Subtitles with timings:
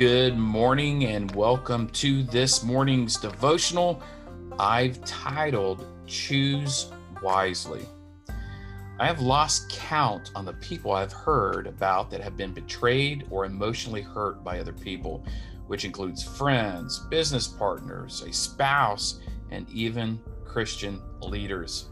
[0.00, 4.02] Good morning and welcome to this morning's devotional.
[4.58, 6.90] I've titled Choose
[7.22, 7.84] Wisely.
[8.98, 13.44] I have lost count on the people I've heard about that have been betrayed or
[13.44, 15.22] emotionally hurt by other people,
[15.66, 19.20] which includes friends, business partners, a spouse,
[19.50, 21.90] and even Christian leaders.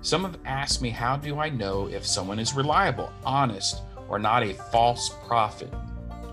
[0.00, 4.42] Some have asked me, How do I know if someone is reliable, honest, or not
[4.42, 5.70] a false prophet?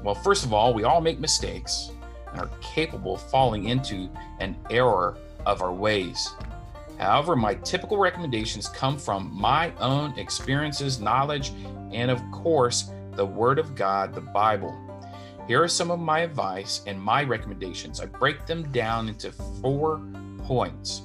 [0.03, 1.91] Well, first of all, we all make mistakes
[2.31, 4.09] and are capable of falling into
[4.39, 6.33] an error of our ways.
[6.97, 11.51] However, my typical recommendations come from my own experiences, knowledge,
[11.91, 14.77] and of course, the Word of God, the Bible.
[15.47, 17.99] Here are some of my advice and my recommendations.
[17.99, 19.31] I break them down into
[19.61, 20.01] four
[20.43, 21.03] points.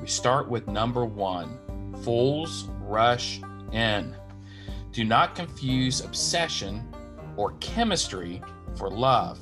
[0.00, 1.58] We start with number one
[2.02, 3.40] fools rush
[3.72, 4.14] in.
[4.92, 6.92] Do not confuse obsession
[7.40, 8.42] or chemistry
[8.76, 9.38] for love.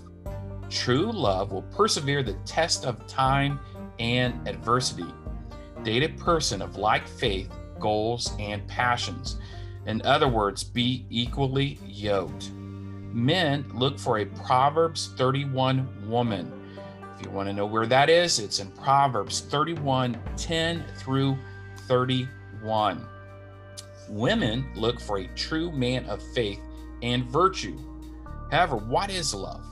[0.71, 3.59] True love will persevere the test of time
[3.99, 5.13] and adversity.
[5.83, 9.39] Date a person of like faith, goals, and passions.
[9.87, 12.53] In other words, be equally yoked.
[12.53, 16.53] Men look for a Proverbs 31 woman.
[17.17, 21.37] If you want to know where that is, it's in Proverbs 31 10 through
[21.89, 23.05] 31.
[24.09, 26.61] Women look for a true man of faith
[27.03, 27.88] and virtue.
[28.51, 29.65] However, what is love?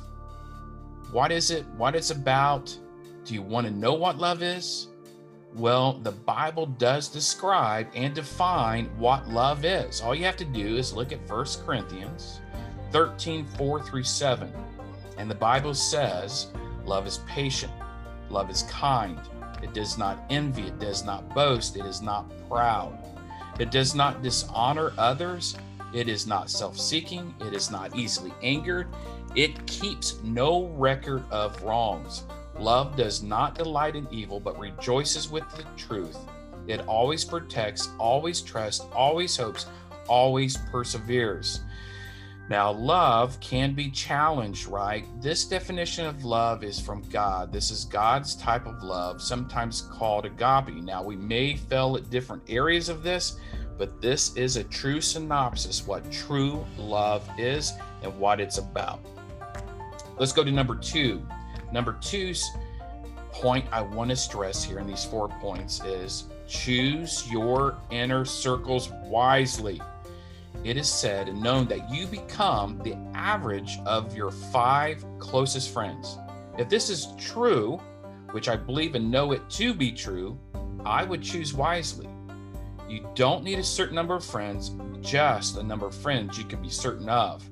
[1.10, 1.64] What is it?
[1.76, 2.76] What it's about?
[3.24, 4.88] Do you want to know what love is?
[5.54, 10.00] Well, the Bible does describe and define what love is.
[10.00, 12.40] All you have to do is look at 1 Corinthians
[12.92, 14.52] 13 4 through 7.
[15.16, 16.48] And the Bible says,
[16.84, 17.72] Love is patient,
[18.28, 19.18] love is kind,
[19.62, 22.96] it does not envy, it does not boast, it is not proud,
[23.58, 25.56] it does not dishonor others,
[25.96, 27.34] it is not self seeking.
[27.40, 28.88] It is not easily angered.
[29.34, 32.24] It keeps no record of wrongs.
[32.58, 36.18] Love does not delight in evil, but rejoices with the truth.
[36.66, 39.66] It always protects, always trusts, always hopes,
[40.06, 41.60] always perseveres.
[42.50, 45.06] Now, love can be challenged, right?
[45.22, 47.52] This definition of love is from God.
[47.52, 50.82] This is God's type of love, sometimes called agape.
[50.84, 53.40] Now, we may fail at different areas of this,
[53.78, 57.72] but this is a true synopsis what true love is
[58.02, 59.00] and what it's about.
[60.18, 61.26] Let's go to number two.
[61.72, 62.44] Number two's
[63.32, 68.90] point I want to stress here in these four points is choose your inner circles
[69.04, 69.80] wisely.
[70.64, 76.16] It is said and known that you become the average of your five closest friends.
[76.56, 77.78] If this is true,
[78.30, 80.38] which I believe and know it to be true,
[80.84, 82.08] I would choose wisely.
[82.88, 86.62] You don't need a certain number of friends, just a number of friends you can
[86.62, 87.48] be certain of.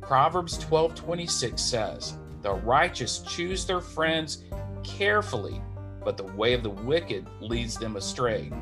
[0.00, 4.44] Proverbs 12:26 says, "The righteous choose their friends
[4.82, 5.62] carefully,
[6.04, 8.52] but the way of the wicked leads them astray."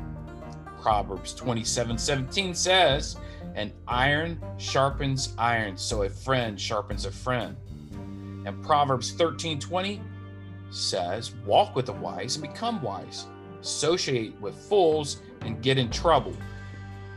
[0.81, 3.17] Proverbs 27:17 says,
[3.55, 7.57] "An iron sharpens iron, so a friend sharpens a friend."
[8.45, 10.01] And Proverbs 13:20
[10.69, 13.27] says, "Walk with the wise and become wise.
[13.61, 16.35] Associate with fools and get in trouble.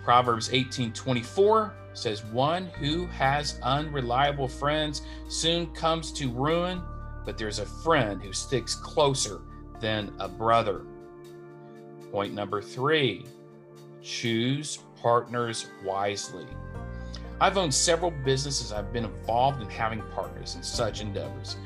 [0.04, 6.82] Proverbs 18:24 says one who has unreliable friends soon comes to ruin,
[7.24, 9.40] but there's a friend who sticks closer
[9.80, 10.82] than a brother.
[12.12, 13.24] Point number 3.
[14.02, 16.46] Choose partners wisely.
[17.40, 18.72] I've owned several businesses.
[18.72, 21.56] I've been involved in having partners in such endeavors.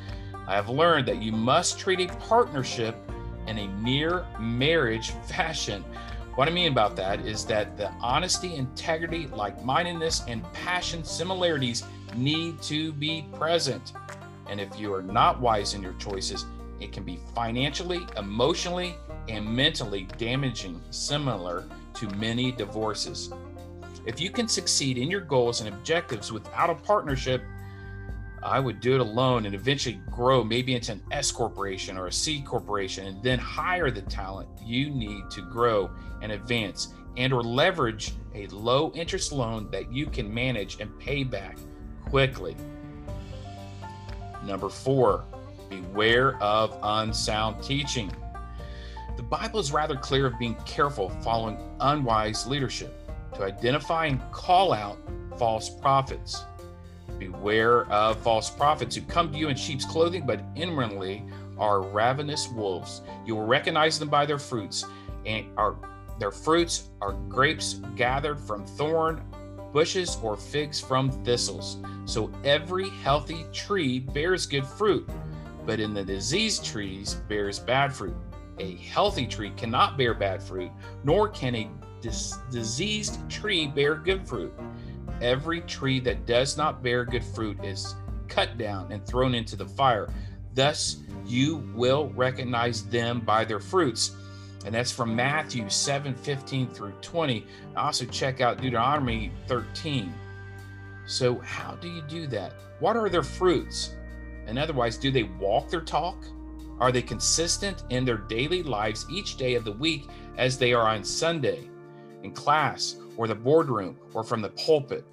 [0.47, 2.97] I have learned that you must treat a partnership
[3.47, 5.85] in a near marriage fashion
[6.41, 11.85] what I mean about that is that the honesty, integrity, like mindedness, and passion similarities
[12.17, 13.93] need to be present.
[14.49, 16.47] And if you are not wise in your choices,
[16.81, 18.95] it can be financially, emotionally,
[19.29, 21.67] and mentally damaging, similar
[21.97, 23.31] to many divorces.
[24.07, 27.43] If you can succeed in your goals and objectives without a partnership,
[28.43, 32.13] I would do it alone and eventually grow maybe into an S corporation or a
[32.13, 35.91] C corporation and then hire the talent you need to grow
[36.23, 41.23] and advance and or leverage a low interest loan that you can manage and pay
[41.25, 41.59] back
[42.09, 42.57] quickly.
[44.45, 45.25] Number 4,
[45.69, 48.11] beware of unsound teaching.
[49.17, 52.97] The Bible is rather clear of being careful following unwise leadership
[53.35, 54.99] to identify and call out
[55.37, 56.45] false prophets.
[57.21, 61.23] Beware of false prophets who come to you in sheep's clothing, but inwardly
[61.59, 63.03] are ravenous wolves.
[63.27, 64.85] You will recognize them by their fruits,
[65.27, 65.77] and are
[66.19, 69.23] their fruits are grapes gathered from thorn
[69.73, 71.77] bushes or figs from thistles.
[72.07, 75.09] So every healthy tree bears good fruit,
[75.67, 78.17] but in the diseased trees bears bad fruit.
[78.59, 80.71] A healthy tree cannot bear bad fruit,
[81.05, 81.71] nor can a
[82.01, 84.53] dis- diseased tree bear good fruit.
[85.21, 87.95] Every tree that does not bear good fruit is
[88.29, 90.09] cut down and thrown into the fire.
[90.55, 94.13] Thus, you will recognize them by their fruits.
[94.65, 97.47] And that's from Matthew 7 15 through 20.
[97.77, 100.13] Also, check out Deuteronomy 13.
[101.07, 102.53] So, how do you do that?
[102.79, 103.95] What are their fruits?
[104.47, 106.17] And otherwise, do they walk their talk?
[106.79, 110.09] Are they consistent in their daily lives each day of the week
[110.39, 111.69] as they are on Sunday,
[112.23, 115.05] in class, or the boardroom, or from the pulpit?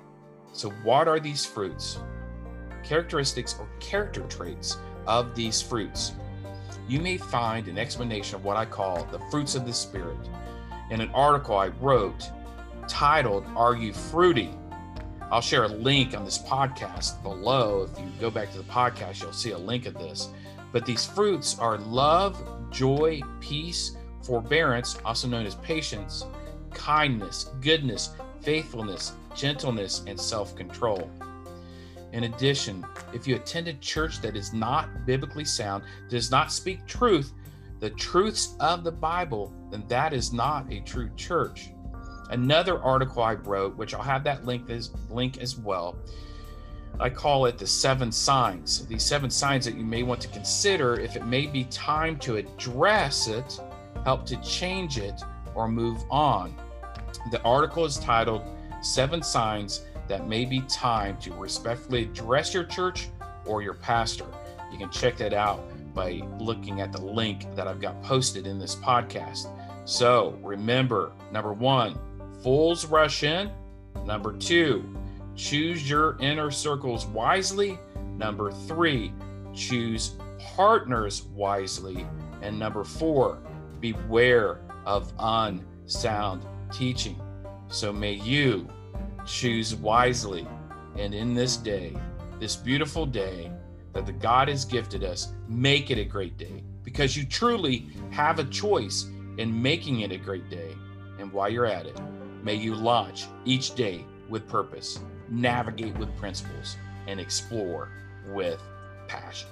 [0.54, 2.00] So, what are these fruits?
[2.84, 6.14] Characteristics or character traits of these fruits.
[6.88, 10.18] You may find an explanation of what I call the fruits of the Spirit
[10.90, 12.30] in an article I wrote
[12.88, 14.52] titled, Are You Fruity?
[15.30, 17.90] I'll share a link on this podcast below.
[17.92, 20.30] If you go back to the podcast, you'll see a link of this.
[20.72, 22.42] But these fruits are love,
[22.72, 26.26] joy, peace, forbearance, also known as patience,
[26.72, 28.12] kindness, goodness,
[28.42, 31.10] faithfulness, gentleness, and self control.
[32.14, 36.86] In addition, if you attend a church that is not biblically sound, does not speak
[36.88, 37.34] truth,
[37.80, 41.70] the truths of the Bible, then that is not a true church.
[42.30, 45.98] Another article I wrote, which I'll have that link as link as well.
[47.00, 48.86] I call it the seven signs.
[48.88, 52.38] These seven signs that you may want to consider if it may be time to
[52.38, 53.60] address it,
[54.04, 55.22] help to change it,
[55.58, 56.56] or move on.
[57.32, 58.44] The article is titled
[58.82, 63.10] Seven Signs That May Be Time to Respectfully Address Your Church
[63.46, 64.28] or Your Pastor.
[64.72, 65.62] You can check that out
[65.94, 69.50] by looking at the link that I've got posted in this podcast.
[69.86, 71.98] So remember number one,
[72.44, 73.50] fools rush in.
[74.06, 74.86] Number two,
[75.36, 77.80] choose your inner circles wisely.
[78.16, 79.12] Number three,
[79.56, 80.14] choose
[80.56, 82.06] partners wisely.
[82.44, 83.40] And number four,
[83.80, 87.20] beware of unsound teaching.
[87.68, 88.68] So may you
[89.26, 90.48] choose wisely.
[90.98, 91.94] And in this day,
[92.40, 93.52] this beautiful day
[93.92, 98.40] that the God has gifted us, make it a great day because you truly have
[98.40, 100.74] a choice in making it a great day.
[101.20, 102.00] And while you're at it,
[102.42, 105.00] may you launch each day with purpose,
[105.30, 107.90] navigate with principles, and explore
[108.30, 108.62] with
[109.10, 109.50] passion.